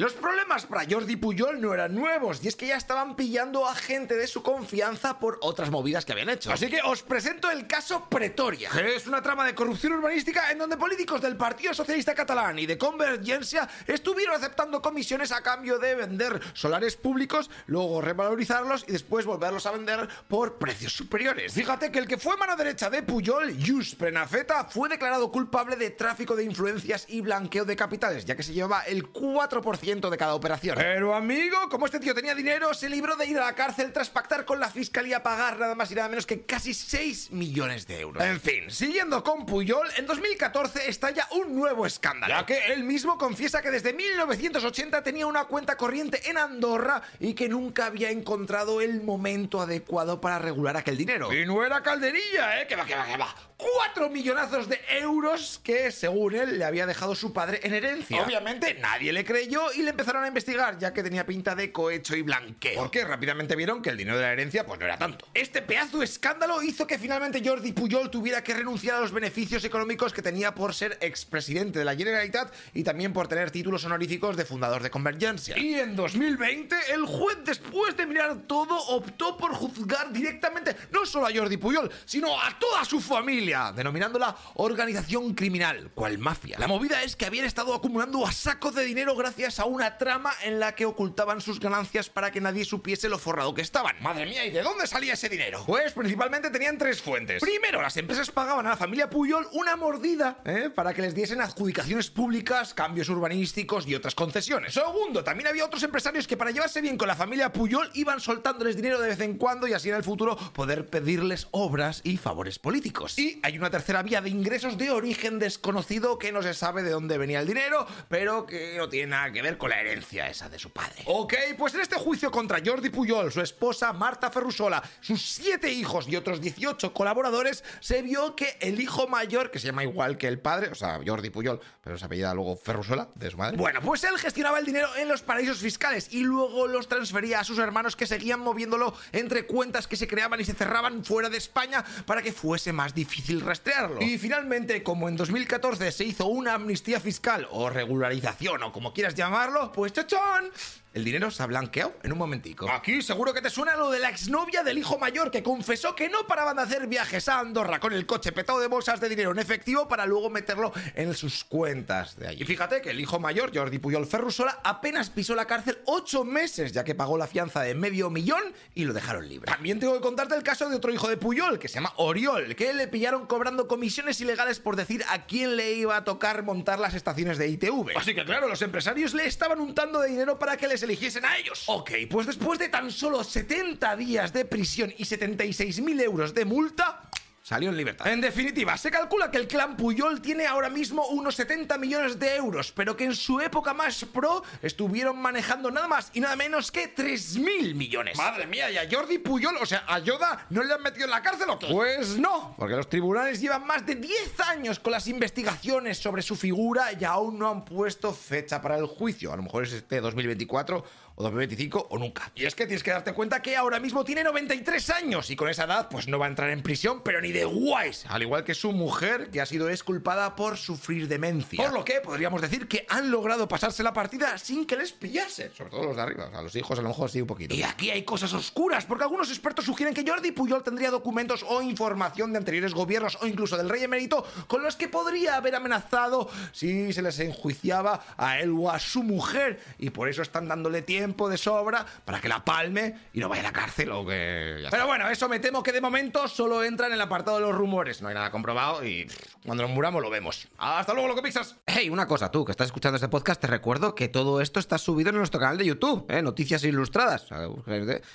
[0.00, 3.74] Los problemas para Jordi Puyol no eran nuevos, y es que ya estaban pillando a
[3.74, 6.50] gente de su confianza por otras movidas que habían hecho.
[6.50, 10.56] Así que os presento el caso Pretoria, que es una trama de corrupción urbanística en
[10.56, 15.94] donde políticos del Partido Socialista Catalán y de Convergencia estuvieron aceptando comisiones a cambio de
[15.94, 21.52] vender solares públicos, luego revalorizarlos y después volverlos a vender por precios superiores.
[21.52, 25.90] Fíjate que el que fue mano derecha de Puyol, Jus Prenafeta, fue declarado culpable de
[25.90, 30.34] tráfico de influencias y blanqueo de capitales, ya que se llevaba el 4% de cada
[30.34, 30.76] operación.
[30.78, 34.08] Pero amigo, como este tío tenía dinero, se libró de ir a la cárcel tras
[34.08, 37.88] pactar con la fiscalía a pagar nada más y nada menos que casi 6 millones
[37.88, 38.22] de euros.
[38.22, 43.18] En fin, siguiendo con Puyol, en 2014 estalla un nuevo escándalo, ya que él mismo
[43.18, 48.80] confiesa que desde 1980 tenía una cuenta corriente en Andorra y que nunca había encontrado
[48.80, 51.32] el momento adecuado para regular aquel dinero.
[51.32, 52.66] Y no era calderilla, ¿eh?
[52.68, 53.49] Que va, que va, que va.
[53.60, 58.22] 4 millonazos de euros que, según él, le había dejado su padre en herencia.
[58.22, 62.16] Obviamente nadie le creyó y le empezaron a investigar, ya que tenía pinta de cohecho
[62.16, 62.80] y blanqueo.
[62.80, 65.26] Porque rápidamente vieron que el dinero de la herencia pues no era tanto.
[65.34, 69.64] Este pedazo de escándalo hizo que finalmente Jordi Puyol tuviera que renunciar a los beneficios
[69.64, 74.36] económicos que tenía por ser expresidente de la Generalitat y también por tener títulos honoríficos
[74.36, 75.58] de fundador de Convergencia.
[75.58, 81.26] Y en 2020, el juez, después de mirar todo, optó por juzgar directamente no solo
[81.26, 86.56] a Jordi Puyol, sino a toda su familia denominándola organización criminal, cual mafia.
[86.58, 90.32] La movida es que habían estado acumulando a sacos de dinero gracias a una trama
[90.44, 93.96] en la que ocultaban sus ganancias para que nadie supiese lo forrado que estaban.
[94.00, 95.64] Madre mía, ¿y de dónde salía ese dinero?
[95.66, 97.42] Pues principalmente tenían tres fuentes.
[97.42, 100.70] Primero, las empresas pagaban a la familia Puyol una mordida ¿eh?
[100.72, 104.74] para que les diesen adjudicaciones públicas, cambios urbanísticos y otras concesiones.
[104.74, 108.76] Segundo, también había otros empresarios que para llevarse bien con la familia Puyol iban soltándoles
[108.76, 112.58] dinero de vez en cuando y así en el futuro poder pedirles obras y favores
[112.58, 113.18] políticos.
[113.18, 116.90] Y hay una tercera vía de ingresos de origen desconocido que no se sabe de
[116.90, 120.48] dónde venía el dinero, pero que no tiene nada que ver con la herencia esa
[120.48, 121.02] de su padre.
[121.06, 126.08] Ok, pues en este juicio contra Jordi Puyol, su esposa Marta Ferrusola, sus siete hijos
[126.08, 130.28] y otros 18 colaboradores, se vio que el hijo mayor, que se llama igual que
[130.28, 133.56] el padre, o sea, Jordi Puyol, pero se apellida luego Ferrusola, de su madre.
[133.56, 137.44] Bueno, pues él gestionaba el dinero en los paraísos fiscales y luego los transfería a
[137.44, 141.38] sus hermanos que seguían moviéndolo entre cuentas que se creaban y se cerraban fuera de
[141.38, 144.02] España para que fuese más difícil rastrearlo.
[144.02, 149.14] Y finalmente, como en 2014 se hizo una amnistía fiscal o regularización o como quieras
[149.14, 150.50] llamarlo, pues chochón,
[150.92, 152.70] el dinero se ha blanqueado en un momentico.
[152.70, 156.08] Aquí seguro que te suena lo de la exnovia del hijo mayor que confesó que
[156.08, 159.30] no paraban de hacer viajes a Andorra con el coche petado de bolsas de dinero
[159.30, 162.42] en efectivo para luego meterlo en sus cuentas de allí.
[162.42, 166.72] Y fíjate que el hijo mayor, Jordi Puyol Ferrusola, apenas pisó la cárcel ocho meses
[166.72, 168.42] ya que pagó la fianza de medio millón
[168.74, 169.50] y lo dejaron libre.
[169.52, 172.56] También tengo que contarte el caso de otro hijo de Puyol que se llama Oriol,
[172.56, 176.80] que le pillaron cobrando comisiones ilegales por decir a quién le iba a tocar montar
[176.80, 177.96] las estaciones de ITV.
[177.96, 181.36] Así que claro, los empresarios le estaban untando de dinero para que les eligiesen a
[181.36, 181.64] ellos.
[181.66, 187.09] Ok, pues después de tan solo 70 días de prisión y 76.000 euros de multa,
[187.50, 188.06] salió en libertad.
[188.06, 192.36] En definitiva, se calcula que el clan Puyol tiene ahora mismo unos 70 millones de
[192.36, 196.70] euros, pero que en su época más pro estuvieron manejando nada más y nada menos
[196.70, 198.16] que 3.000 millones.
[198.16, 201.10] Madre mía, y a Jordi Puyol, o sea, a Yoda, ¿no le han metido en
[201.10, 201.66] la cárcel o qué?
[201.72, 206.36] Pues no, porque los tribunales llevan más de 10 años con las investigaciones sobre su
[206.36, 209.32] figura y aún no han puesto fecha para el juicio.
[209.32, 210.84] A lo mejor es este 2024
[211.20, 212.32] o 2025 o nunca.
[212.34, 215.48] Y es que tienes que darte cuenta que ahora mismo tiene 93 años y con
[215.50, 218.06] esa edad pues no va a entrar en prisión, pero ni de guays.
[218.08, 221.62] Al igual que su mujer, que ha sido exculpada por sufrir demencia.
[221.62, 225.50] Por lo que podríamos decir que han logrado pasarse la partida sin que les pillase.
[225.54, 226.30] Sobre todo los de arriba.
[226.32, 227.54] A los hijos a lo mejor sí un poquito.
[227.54, 231.60] Y aquí hay cosas oscuras, porque algunos expertos sugieren que Jordi Puyol tendría documentos o
[231.60, 236.30] información de anteriores gobiernos o incluso del rey emérito con los que podría haber amenazado
[236.52, 239.60] si se les enjuiciaba a él o a su mujer.
[239.78, 243.42] Y por eso están dándole tiempo de sobra para que la palme y no vaya
[243.42, 244.66] a la cárcel o que...
[244.70, 247.54] Pero bueno, eso me temo que de momento solo entra en el apartado de los
[247.54, 248.00] rumores.
[248.02, 249.06] No hay nada comprobado y
[249.44, 250.48] cuando nos muramos lo vemos.
[250.58, 251.56] Hasta luego, lo que pisas.
[251.66, 254.78] Hey, una cosa, tú que estás escuchando este podcast, te recuerdo que todo esto está
[254.78, 256.22] subido en nuestro canal de YouTube, ¿eh?
[256.22, 257.28] Noticias Ilustradas.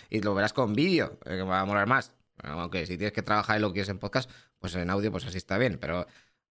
[0.10, 2.16] Y lo verás con vídeo, eh, que va a molar más.
[2.44, 5.38] Aunque si tienes que trabajar y lo quieres en podcast, pues en audio, pues así
[5.38, 5.78] está bien.
[5.80, 6.06] Pero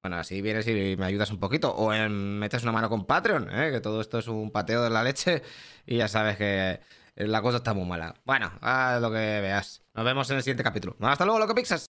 [0.05, 1.75] bueno, así vienes y me ayudas un poquito.
[1.75, 3.71] O en, metes una mano con Patreon, ¿eh?
[3.71, 5.43] que todo esto es un pateo de la leche.
[5.87, 6.81] Y ya sabes que
[7.17, 8.15] la cosa está muy mala.
[8.27, 9.83] Bueno, haz lo que veas.
[9.95, 10.95] Nos vemos en el siguiente capítulo.
[11.01, 11.83] Hasta luego, loco Pixas.